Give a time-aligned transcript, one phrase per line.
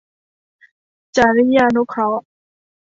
[1.17, 2.23] จริยานุเคราะห์